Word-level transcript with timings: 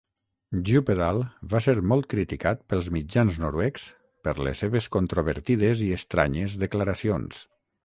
Djupedal 0.67 1.19
va 1.51 1.61
ser 1.65 1.75
molt 1.91 2.07
criticat 2.13 2.63
pels 2.73 2.89
mitjans 2.95 3.37
noruecs 3.45 3.87
per 4.29 4.35
les 4.49 4.65
seves 4.67 4.89
controvertides 4.99 5.87
i 5.91 5.93
estranyes 6.01 6.59
declaracions. 6.67 7.43